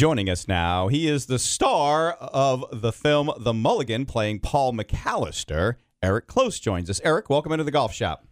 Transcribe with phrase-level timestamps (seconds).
[0.00, 5.74] Joining us now, he is the star of the film The Mulligan, playing Paul McAllister.
[6.02, 7.02] Eric Close joins us.
[7.04, 8.24] Eric, welcome into the golf shop.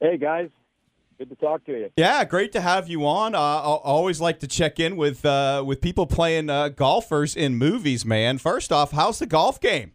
[0.00, 0.50] Hey guys,
[1.18, 1.90] good to talk to you.
[1.96, 3.36] Yeah, great to have you on.
[3.36, 7.54] Uh, I always like to check in with uh, with people playing uh, golfers in
[7.54, 8.04] movies.
[8.04, 9.92] Man, first off, how's the golf game?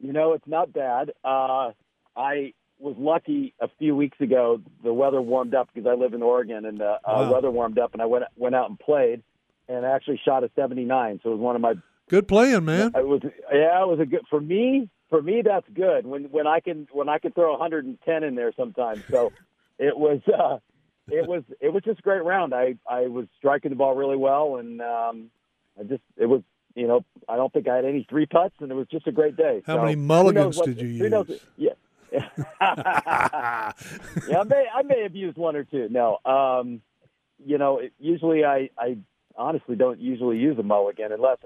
[0.00, 1.10] You know, it's not bad.
[1.22, 1.72] Uh,
[2.16, 4.62] I was lucky a few weeks ago.
[4.82, 7.32] The weather warmed up because I live in Oregon, and the uh, Wow.
[7.34, 9.22] weather warmed up, and I went went out and played,
[9.68, 11.20] and actually shot a 79.
[11.22, 11.74] So it was one of my.
[12.08, 12.92] Good playing, man.
[12.96, 14.88] It was yeah, it was a good for me.
[15.08, 18.52] For me, that's good when when I can when I can throw 110 in there
[18.56, 19.02] sometimes.
[19.10, 19.32] So
[19.78, 20.58] it was uh,
[21.10, 22.52] it was it was just a great round.
[22.54, 25.30] I I was striking the ball really well, and um,
[25.78, 26.42] I just it was
[26.74, 29.12] you know I don't think I had any three putts, and it was just a
[29.12, 29.62] great day.
[29.66, 31.40] How So, many mulligans what- did you who knows- use?
[31.56, 31.70] Yeah.
[32.60, 33.72] yeah,
[34.40, 35.88] I may I may have used one or two.
[35.90, 36.80] No, um,
[37.44, 38.98] you know, it, usually I I
[39.36, 41.38] honestly don't usually use a mulligan unless.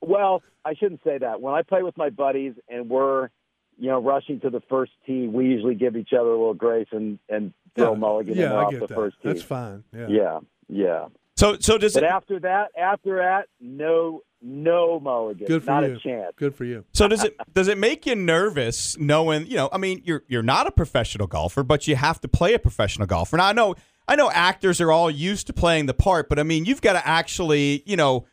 [0.00, 1.40] Well, I shouldn't say that.
[1.40, 3.30] When I play with my buddies and we're,
[3.78, 6.88] you know, rushing to the first tee, we usually give each other a little grace
[6.92, 8.94] and and throw a mulligan in yeah, there off the that.
[8.94, 9.28] first tee.
[9.28, 9.84] That's fine.
[9.94, 10.06] Yeah.
[10.08, 10.38] Yeah,
[10.68, 11.06] yeah.
[11.36, 12.06] So, so does But it?
[12.10, 15.46] after that, after that, no, no mulligan.
[15.46, 15.96] Good for Not you.
[15.96, 16.32] a chance.
[16.36, 16.84] Good for you.
[16.94, 17.36] So does it?
[17.52, 19.46] Does it make you nervous knowing?
[19.46, 22.54] You know, I mean, you're you're not a professional golfer, but you have to play
[22.54, 23.36] a professional golfer.
[23.36, 23.74] Now, I know,
[24.08, 26.92] I know, actors are all used to playing the part, but I mean, you've got
[26.94, 28.26] to actually, you know.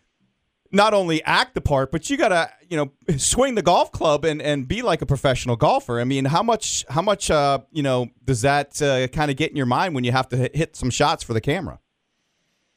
[0.76, 4.42] Not only act the part, but you gotta, you know, swing the golf club and,
[4.42, 6.00] and be like a professional golfer.
[6.00, 9.52] I mean, how much, how much, uh, you know, does that uh, kind of get
[9.52, 11.80] in your mind when you have to hit, hit some shots for the camera?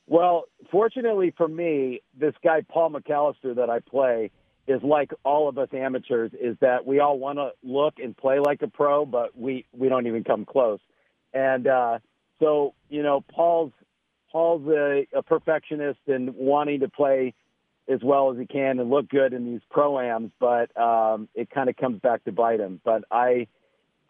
[0.07, 4.31] Well, fortunately for me, this guy Paul McAllister that I play
[4.67, 6.33] is like all of us amateurs.
[6.39, 9.89] Is that we all want to look and play like a pro, but we we
[9.89, 10.81] don't even come close.
[11.33, 12.01] And uh,
[12.41, 13.73] so you know, Paul's
[14.31, 17.35] Paul's a, a perfectionist and wanting to play
[17.89, 21.69] as well as he can and look good in these proams, but um, it kind
[21.69, 22.81] of comes back to bite him.
[22.85, 23.47] But I,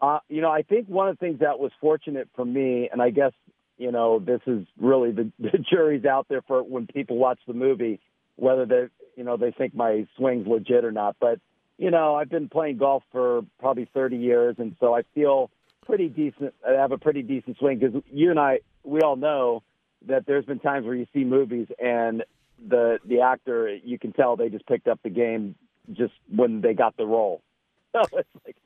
[0.01, 3.01] uh, you know, I think one of the things that was fortunate for me, and
[3.01, 3.33] I guess
[3.77, 7.53] you know, this is really the, the jury's out there for when people watch the
[7.53, 7.99] movie,
[8.35, 8.85] whether they,
[9.15, 11.15] you know, they think my swing's legit or not.
[11.19, 11.39] But,
[11.77, 15.51] you know, I've been playing golf for probably 30 years, and so I feel
[15.87, 16.53] pretty decent.
[16.67, 19.63] I have a pretty decent swing because you and I, we all know
[20.07, 22.23] that there's been times where you see movies and
[22.69, 25.55] the the actor, you can tell they just picked up the game
[25.93, 27.41] just when they got the role.
[27.93, 28.57] So it's like,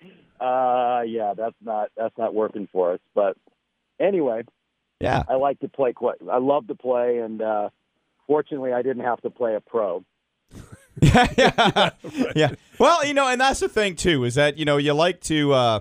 [0.41, 2.99] uh, yeah, that's not that's not working for us.
[3.15, 3.37] But
[3.99, 4.43] anyway,
[4.99, 5.23] Yeah.
[5.29, 6.17] I like to play quite.
[6.29, 7.69] I love to play, and uh,
[8.27, 10.03] fortunately, I didn't have to play a pro.
[11.01, 11.89] yeah, yeah,
[12.35, 12.55] yeah.
[12.77, 15.53] Well, you know, and that's the thing too is that you know you like to
[15.53, 15.79] uh,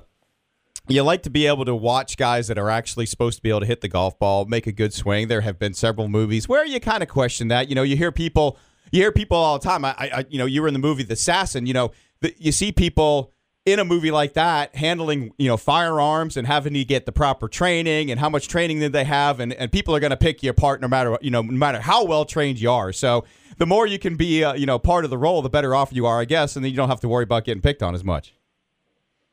[0.88, 3.60] you like to be able to watch guys that are actually supposed to be able
[3.60, 5.28] to hit the golf ball, make a good swing.
[5.28, 7.68] There have been several movies where you kind of question that.
[7.68, 8.58] You know, you hear people,
[8.90, 9.84] you hear people all the time.
[9.84, 11.66] I, I you know, you were in the movie The Assassin.
[11.66, 13.32] You know, the, you see people
[13.66, 17.46] in a movie like that handling you know firearms and having to get the proper
[17.46, 20.42] training and how much training did they have and, and people are going to pick
[20.42, 23.24] you apart no matter you know no matter how well trained you are so
[23.58, 25.92] the more you can be uh, you know part of the role the better off
[25.92, 27.94] you are i guess and then you don't have to worry about getting picked on
[27.94, 28.34] as much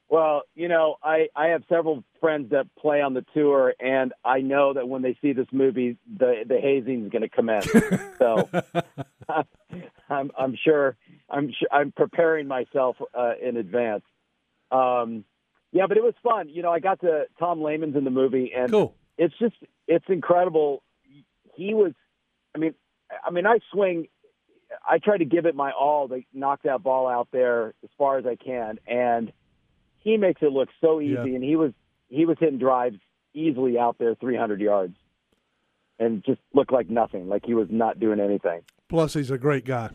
[0.09, 4.39] Well, you know, I I have several friends that play on the tour, and I
[4.39, 7.69] know that when they see this movie, the the hazing is going to commence.
[8.17, 8.49] so
[10.09, 10.95] I'm I'm sure
[11.29, 14.03] I'm sure, I'm preparing myself uh, in advance.
[14.71, 15.25] Um,
[15.73, 16.47] yeah, but it was fun.
[16.49, 18.95] You know, I got to Tom Lehman's in the movie, and Cool.
[19.17, 19.55] it's just
[19.87, 20.83] it's incredible.
[21.55, 21.91] He was,
[22.55, 22.75] I mean,
[23.25, 24.07] I mean, I swing.
[24.87, 28.17] I try to give it my all to knock that ball out there as far
[28.17, 29.31] as I can, and
[30.03, 31.13] he makes it look so easy.
[31.13, 31.23] Yeah.
[31.23, 31.71] And he was
[32.09, 32.97] he was hitting drives
[33.33, 34.95] easily out there, 300 yards,
[35.99, 38.61] and just looked like nothing, like he was not doing anything.
[38.89, 39.89] Plus, he's a great guy.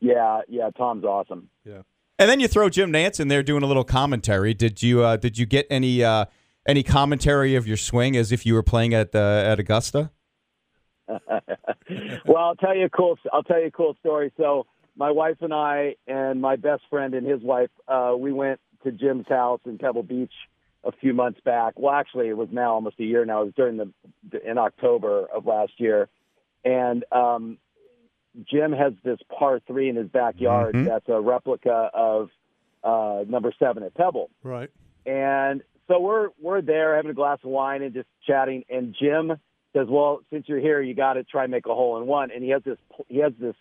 [0.00, 1.48] Yeah, yeah, Tom's awesome.
[1.64, 1.82] Yeah.
[2.18, 5.16] and then you throw jim nantz in there doing a little commentary did you uh,
[5.16, 6.26] did you get any uh,
[6.66, 10.10] any commentary of your swing as if you were playing at uh, at augusta
[12.26, 13.18] well, I'll tell you a cool.
[13.32, 14.32] I'll tell you a cool story.
[14.36, 14.66] So
[14.96, 18.92] my wife and I and my best friend and his wife, uh, we went to
[18.92, 20.32] Jim's house in Pebble Beach
[20.84, 21.74] a few months back.
[21.76, 23.42] Well, actually, it was now almost a year now.
[23.42, 23.90] It was during the
[24.48, 26.08] in October of last year,
[26.64, 27.58] and um,
[28.50, 30.86] Jim has this par three in his backyard Mhm.
[30.86, 32.30] that's a replica of
[32.82, 34.28] uh, number seven at Pebble.
[34.42, 34.70] Right.
[35.06, 38.64] And so we're we're there having a glass of wine and just chatting.
[38.68, 39.38] And Jim
[39.72, 42.30] says, "Well, since you're here, you got to try and make a hole in one."
[42.30, 42.78] And he has this
[43.08, 43.54] he has this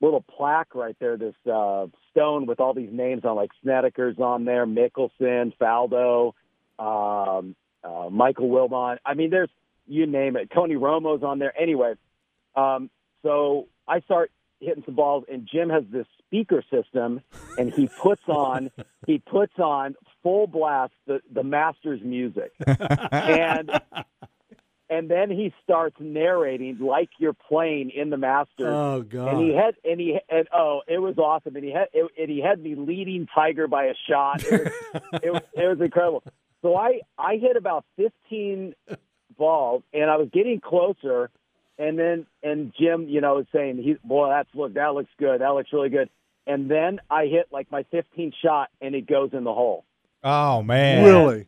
[0.00, 4.44] little plaque right there, this uh, stone with all these names on, like Snedeker's on
[4.44, 6.32] there, Mickelson, Faldo,
[6.78, 7.54] um,
[7.84, 8.98] uh, Michael Wilbon.
[9.04, 9.50] I mean, there's
[9.86, 10.50] you name it.
[10.54, 11.52] Tony Romo's on there.
[11.60, 11.94] Anyway,
[12.54, 12.90] um,
[13.22, 14.30] so I start
[14.60, 17.20] hitting some balls, and Jim has this speaker system,
[17.58, 18.70] and he puts on
[19.06, 23.70] he puts on full blast the the Masters music, and
[24.90, 28.66] and then he starts narrating like you're playing in the Masters.
[28.66, 29.28] Oh God!
[29.28, 31.54] And he had and he and oh, it was awesome.
[31.54, 34.42] And he had it, and he had me leading Tiger by a shot.
[34.42, 34.72] It was,
[35.22, 36.24] it, was, it was incredible.
[36.60, 38.74] So I I hit about 15
[39.38, 41.30] balls, and I was getting closer.
[41.78, 45.40] And then and Jim, you know, was saying, "He boy, that's look that looks good.
[45.40, 46.10] That looks really good."
[46.46, 49.84] And then I hit like my 15th shot, and it goes in the hole.
[50.24, 51.04] Oh man!
[51.04, 51.46] Really?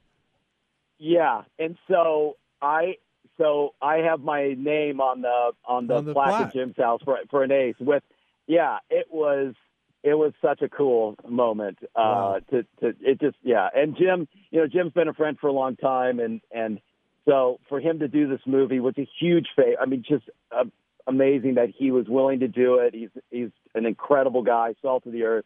[0.99, 2.99] Yeah, and so I
[3.39, 6.47] so I have my name on the on the, On the plaque, plaque.
[6.49, 7.75] at Jim's house for for an ace.
[7.81, 8.03] With
[8.47, 9.55] yeah, it was
[10.03, 11.79] it was such a cool moment.
[11.83, 12.41] Uh, Wow.
[12.51, 15.53] to to it just yeah, and Jim, you know, Jim's been a friend for a
[15.53, 16.81] long time, and and
[17.25, 19.77] so for him to do this movie was a huge favor.
[19.81, 20.65] I mean, just uh,
[21.07, 22.95] amazing that he was willing to do it.
[22.95, 25.45] He's he's an incredible guy, salt of the earth,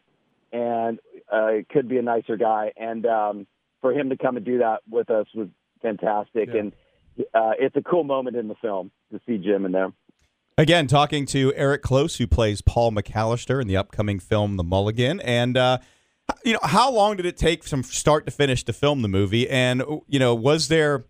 [0.51, 0.99] and
[1.31, 2.73] uh, could be a nicer guy.
[2.77, 3.47] And um,
[3.81, 5.49] for him to come and do that with us was
[5.83, 6.49] fantastic.
[6.51, 6.61] Yeah.
[6.61, 6.71] And
[7.33, 9.91] uh, it's a cool moment in the film to see Jim in there.
[10.57, 15.19] Again, talking to Eric Close, who plays Paul McAllister in the upcoming film The Mulligan,
[15.19, 15.77] and uh,
[16.43, 19.47] you know, how long did it take from start to finish to film the movie?
[19.49, 21.05] And you know, was there,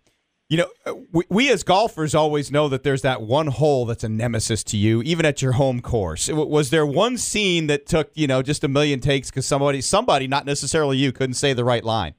[0.50, 4.10] you know, we, we as golfers always know that there's that one hole that's a
[4.10, 6.30] nemesis to you, even at your home course.
[6.30, 10.28] Was there one scene that took you know just a million takes because somebody, somebody,
[10.28, 12.16] not necessarily you, couldn't say the right line?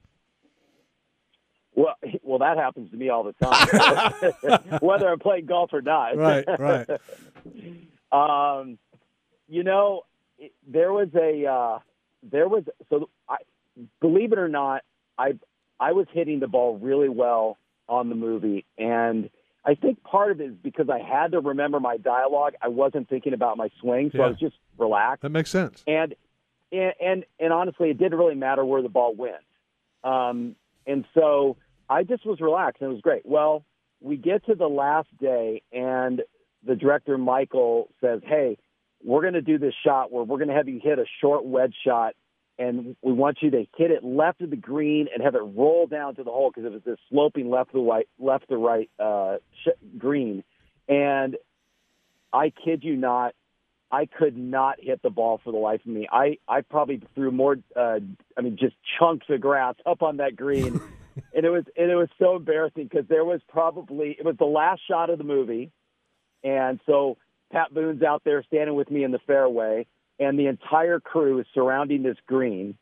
[1.79, 6.17] Well, well, that happens to me all the time, whether I'm playing golf or not.
[6.17, 6.89] Right, right.
[8.11, 8.77] Um,
[9.47, 10.01] you know,
[10.37, 11.79] it, there was a uh,
[12.29, 13.37] there was so I
[14.01, 14.83] believe it or not,
[15.17, 15.33] I
[15.79, 19.29] I was hitting the ball really well on the movie, and
[19.65, 22.53] I think part of it is because I had to remember my dialogue.
[22.61, 24.25] I wasn't thinking about my swing, so Yeah.
[24.25, 25.21] I was just relaxed.
[25.21, 25.83] That makes sense.
[25.87, 26.13] And
[26.73, 29.43] and and, and honestly, it didn't really matter where the ball went.
[30.03, 30.55] Um,
[30.85, 31.57] and so
[31.89, 33.25] I just was relaxed, and it was great.
[33.25, 33.63] Well,
[34.01, 36.21] we get to the last day, and
[36.65, 38.57] the director Michael says, "Hey,
[39.03, 41.45] we're going to do this shot where we're going to have you hit a short
[41.45, 42.13] wedge shot."
[42.57, 45.87] And we want you to hit it left of the green and have it roll
[45.87, 48.89] down to the hole because it was this sloping left to right, left to right
[48.99, 50.43] uh, sh- green.
[50.89, 51.37] And
[52.33, 53.33] I kid you not,
[53.91, 56.07] I could not hit the ball for the life of me.
[56.11, 57.99] I, I probably threw more, uh,
[58.37, 60.81] I mean, just chunks of grass up on that green,
[61.33, 64.45] and it was and it was so embarrassing because there was probably it was the
[64.45, 65.71] last shot of the movie,
[66.43, 67.17] and so
[67.51, 69.85] Pat Boone's out there standing with me in the fairway,
[70.19, 72.77] and the entire crew is surrounding this green,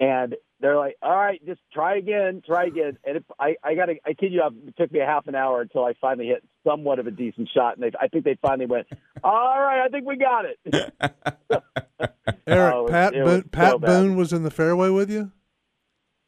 [0.00, 3.90] and they're like, "All right, just try again, try again." And if I, I got
[3.90, 6.42] I kid you, not, it took me a half an hour until I finally hit
[6.66, 8.86] somewhat of a decent shot, and they, I think they finally went,
[9.22, 10.58] "All right, I think we got it."
[12.46, 13.78] Eric, Oh, it Pat it was Boone, Pat so.
[13.78, 15.30] Boone was in the fairway with you.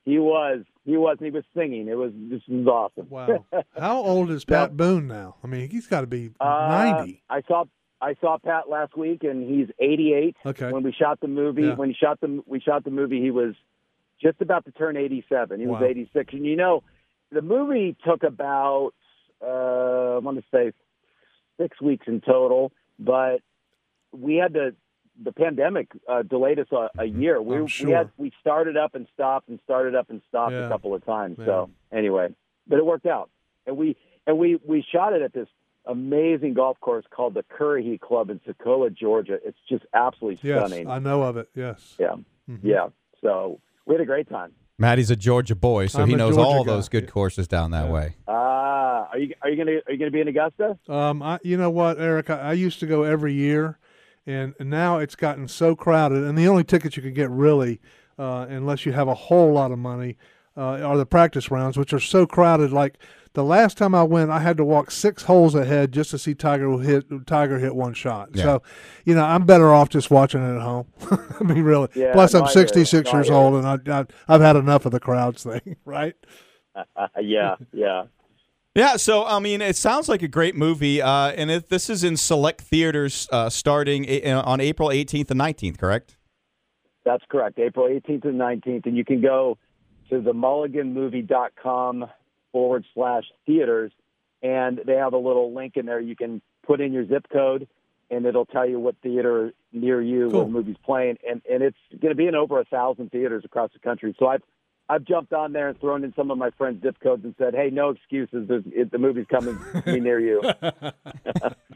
[0.04, 1.88] he was, he was, and he was singing.
[1.88, 3.08] It was this was awesome.
[3.10, 3.44] Wow.
[3.78, 5.36] How old is Pat Boone now?
[5.44, 7.22] I mean, he's got to be Uh, ninety.
[7.28, 7.64] I saw
[8.00, 10.36] I saw Pat last week, and he's 88.
[10.46, 10.70] Okay.
[10.72, 11.74] When we shot the movie, Yeah.
[11.74, 13.54] when he shot the we shot the movie, he was
[14.22, 15.60] just about to turn 87.
[15.60, 16.82] He was 86, and you know,
[17.32, 18.92] the movie took about
[19.42, 20.72] uh, I want to say
[21.60, 23.38] six weeks in total, but
[24.12, 24.74] we had to.
[25.22, 27.42] The pandemic uh, delayed us a, a year.
[27.42, 30.66] We, I'm we had we started up and stopped and started up and stopped Yeah.
[30.66, 31.36] a couple of times.
[31.38, 31.46] Yeah.
[31.46, 32.28] So anyway,
[32.68, 33.30] but it worked out,
[33.66, 33.96] and we
[34.26, 35.48] and we we shot it at this
[35.86, 39.38] amazing golf course called the Currahee Club in Toccoa, Georgia.
[39.44, 40.56] It's just absolutely stunning.
[40.60, 40.90] Yes, stunning.
[40.90, 41.48] I know of it.
[41.54, 41.96] Yes.
[41.98, 42.14] yeah,
[42.48, 42.60] Mhm.
[42.62, 42.88] yeah.
[43.22, 44.52] So we had a great time.
[44.78, 46.72] Maddie's a Georgia boy, so I'm he knows Georgia all guy.
[46.74, 47.10] those good Yeah.
[47.10, 47.92] courses down that Yeah.
[47.92, 48.14] way.
[48.28, 50.78] Ah, are you are you gonna are you gonna be in Augusta?
[50.88, 52.30] Um, I, you know what, Eric?
[52.30, 53.78] I, I used to go every year,
[54.28, 57.80] and now it's gotten so crowded, and the only tickets you can get really,
[58.18, 60.16] uh, unless you have a whole lot of money,
[60.56, 62.72] uh, are the practice rounds, which are so crowded.
[62.72, 62.98] Like
[63.34, 66.34] the last time I went, I had to walk six holes ahead just to see
[66.34, 68.30] Tiger hit Tiger hit one shot.
[68.34, 68.42] Yeah.
[68.42, 68.62] So,
[69.04, 70.86] you know, I'm better off just watching it at home.
[71.40, 71.88] I mean, really.
[71.94, 72.68] Yeah, Plus, I'm I hear you.
[72.68, 76.14] 66 years old, and I, I I've had enough of the crowds thing, right?
[76.74, 78.04] Uh, yeah, yeah.
[78.78, 82.04] Yeah, so I mean, it sounds like a great movie, uh, and it, this is
[82.04, 86.16] in select theaters uh, starting a- on April 18th and 19th, correct?
[87.04, 87.58] That's correct.
[87.58, 88.86] April 18th and 19th.
[88.86, 89.58] And you can go
[90.10, 92.06] to the mulliganmovie.com
[92.52, 93.90] forward slash theaters,
[94.44, 95.98] and they have a little link in there.
[95.98, 97.66] You can put in your zip code,
[98.12, 100.48] and it'll tell you what theater near you Cool.
[100.48, 101.18] movie's playing.
[101.28, 104.14] And, and it's going to be in over a thousand theaters across the country.
[104.20, 104.42] So I've
[104.88, 107.54] I've jumped on there and thrown in some of my friends' zip codes and said,
[107.54, 108.48] "Hey, no excuses.
[108.48, 110.42] There's, it, the movie's coming to be near you."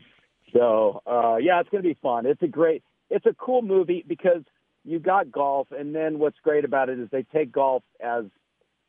[0.52, 2.26] So uh, yeah, it's going to be fun.
[2.26, 4.42] It's a great, it's a cool movie because
[4.84, 8.24] you got golf, and then what's great about it is they take golf as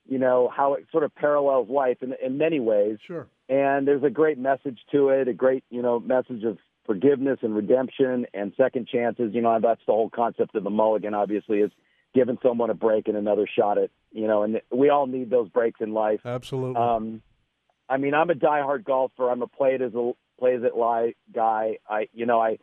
[0.08, 2.98] you know how it sort of parallels life in, in many ways.
[3.06, 3.28] Sure.
[3.50, 7.56] And there's a great message to it, a great you know message of forgiveness and
[7.56, 9.34] redemption and second chances.
[9.34, 11.14] You know that's the whole concept of the mulligan.
[11.14, 11.72] Obviously, is
[12.14, 15.50] giving someone a break and another shot at you know, and we all need those
[15.50, 16.22] breaks in life.
[16.24, 16.76] Absolutely.
[16.76, 17.22] Um,
[17.90, 19.30] I mean, I'm a diehard golfer.
[19.30, 21.80] I'm a play it as a play as it lie guy.
[21.90, 22.60] I, you know, I,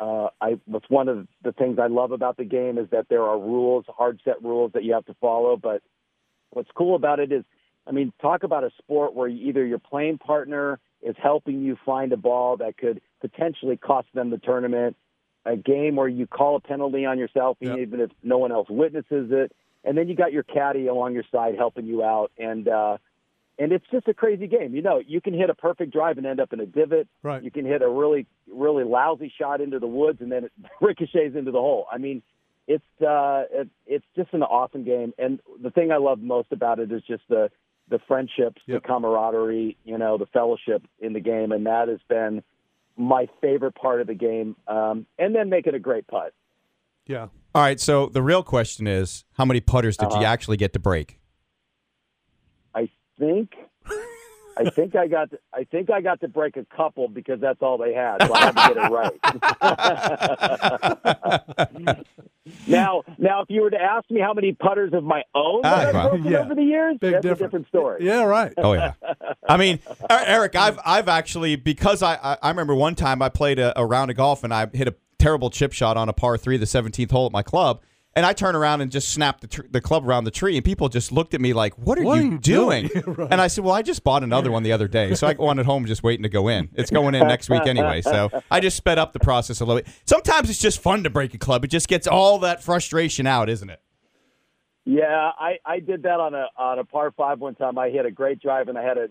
[0.00, 0.58] uh, I.
[0.66, 3.84] What's one of the things I love about the game is that there are rules,
[3.88, 5.56] hard set rules that you have to follow.
[5.56, 5.82] But
[6.50, 7.44] what's cool about it is,
[7.86, 12.12] I mean, talk about a sport where either your playing partner is helping you find
[12.12, 14.96] a ball that could potentially cost them the tournament,
[15.46, 17.78] a game where you call a penalty on yourself Yep.
[17.78, 19.52] even if no one else witnesses it,
[19.84, 22.96] and then you got your caddy along your side helping you out, and uh,
[23.58, 24.74] and it's just a crazy game.
[24.74, 27.06] You know, you can hit a perfect drive and end up in a divot.
[27.22, 27.42] Right.
[27.42, 31.36] You can hit a really really lousy shot into the woods and then it ricochets
[31.36, 31.86] into the hole.
[31.92, 32.22] I mean,
[32.66, 36.78] it's uh, it, it's just an awesome game, and the thing I love most about
[36.78, 37.50] it is just the
[37.90, 38.82] the friendships, Yep.
[38.82, 42.42] the camaraderie, you know, the fellowship in the game, and that has been
[42.96, 44.56] my favorite part of the game.
[44.68, 46.32] Um, and then making a great putt.
[47.06, 47.28] yeah.
[47.56, 50.24] All right, so the real question is, how many putters did you Uh-huh.
[50.26, 51.20] actually get to break?
[52.74, 53.52] I think.
[54.56, 55.30] I think I got.
[55.30, 58.34] To, I think I got to break a couple because that's all they had, so
[58.34, 59.20] I had to get it right.
[62.66, 65.72] now, now, if you were to ask me how many putters of my own that
[65.72, 66.08] Ah, I've well.
[66.10, 66.38] broken Yeah.
[66.40, 67.40] over the years, Big that's difference.
[67.40, 68.04] a different story.
[68.04, 68.52] Yeah, right.
[68.56, 68.92] Oh yeah.
[69.48, 69.78] I mean,
[70.10, 73.84] Eric, I've I've actually because I I, I remember one time I played a, a
[73.84, 76.66] round of golf and I hit a terrible chip shot on a par three, the
[76.66, 77.80] seventeenth hole at my club.
[78.16, 80.64] And I turn around and just snapped the, tr- the club around the tree, and
[80.64, 83.04] people just looked at me like, "What are, What you, are you doing?" doing?
[83.16, 83.28] Right.
[83.32, 85.46] And I said, "Well, I just bought another one the other day, so I go
[85.48, 86.68] on at home just waiting to go in.
[86.74, 89.82] It's going in next week anyway, so I just sped up the process a little
[89.82, 89.92] bit.
[90.06, 93.48] Sometimes it's just fun to break a club; it just gets all that frustration out,
[93.48, 93.80] isn't it?
[94.84, 97.78] Yeah, I, I did that on a on a par five one time.
[97.78, 99.08] I hit a great drive and I had a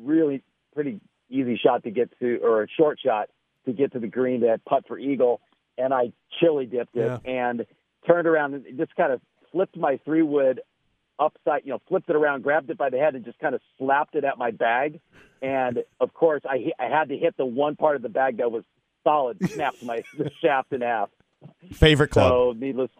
[0.00, 0.42] really
[0.74, 3.28] pretty easy shot to get to, or a short shot
[3.66, 5.40] to get to the green to putt for eagle,
[5.76, 7.30] and I chili dipped it Yeah.
[7.30, 7.66] and
[8.06, 9.20] turned around and just kind of
[9.52, 10.60] flipped my three wood
[11.18, 13.60] upside, you know, flipped it around, grabbed it by the head, and just kind of
[13.78, 15.00] slapped it at my bag.
[15.42, 18.50] And of course, I I had to hit the one part of the bag that
[18.50, 18.64] was
[19.04, 20.02] solid, snapped my
[20.40, 21.10] shaft in half.
[21.72, 22.30] Favorite club?
[22.30, 22.90] So needless,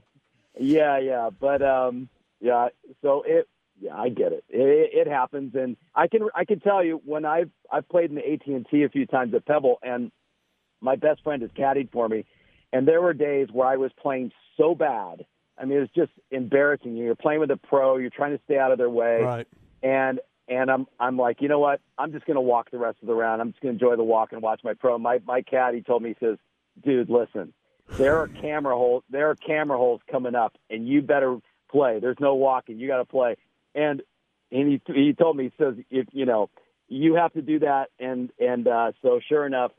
[0.58, 2.08] yeah, yeah, but um,
[2.40, 2.68] yeah.
[3.02, 3.48] So it,
[3.80, 4.44] yeah, I get it.
[4.48, 8.16] It, it happens, and I can I can tell you when I've I've played in
[8.16, 10.12] the AT and T a few times at Pebble, and
[10.80, 12.25] my best friend has caddied for me,
[12.73, 15.25] and there were days where I was playing so bad.
[15.58, 16.96] I mean, it was just embarrassing.
[16.96, 17.96] You're playing with a pro.
[17.96, 19.49] You're trying to stay out of their way Right.
[19.82, 21.80] and and I'm I'm like, you know what?
[21.99, 23.40] I'm just gonna walk the rest of the round.
[23.40, 24.99] I'm just gonna enjoy the walk and watch my pro.
[24.99, 26.38] My my caddy told me, he says,
[26.85, 27.52] dude, listen,
[27.96, 31.38] there are camera holes there are camera holes coming up, and you better
[31.70, 31.99] play.
[32.00, 32.78] There's no walking.
[32.78, 33.37] You got to play.
[33.75, 34.02] And
[34.52, 36.50] and he he told me, he says, if you know,
[36.88, 37.87] you have to do that.
[37.99, 39.73] And and uh, so sure enough.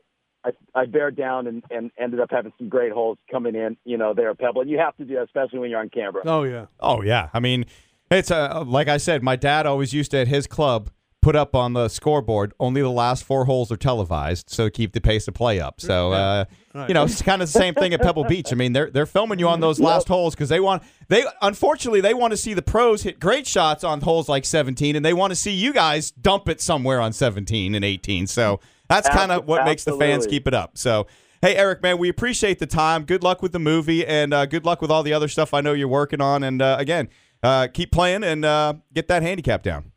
[0.44, 3.96] I, I bared down and, and ended up having some great holes coming in, you
[3.98, 4.60] know, there at Pebble.
[4.62, 6.22] And you have to do that, especially when you're on camera.
[6.24, 6.66] Oh yeah.
[6.80, 7.64] Oh yeah, I mean,
[8.10, 10.90] it's uh, like I said, my dad always used to at his club
[11.20, 15.00] put up on the scoreboard only the last four holes are televised, so keep the
[15.00, 15.80] pace of play up.
[15.80, 16.88] So uh, Right.
[16.88, 18.52] you know, it's kind of the same thing at Pebble Beach.
[18.52, 22.00] I mean, they're they're filming you on those last holes because they want they unfortunately
[22.00, 25.12] they want to see the pros hit great shots on holes like 17, and they
[25.12, 28.28] want to see you guys dump it somewhere on 17 and 18.
[28.28, 30.78] So that's kind of what makes the fans keep it up.
[30.78, 31.06] So.
[31.40, 33.04] Hey Eric, man, we appreciate the time.
[33.04, 35.60] Good luck with the movie, and uh, good luck with all the other stuff I
[35.60, 36.42] know you're working on.
[36.42, 37.08] And uh, again,
[37.44, 39.92] uh, keep playing and uh, get that handicap down.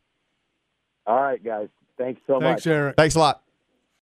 [1.04, 1.68] All right, guys.
[1.98, 2.42] Thanks so much.
[2.42, 2.96] Thanks, Eric.
[2.96, 3.41] Thanks a lot.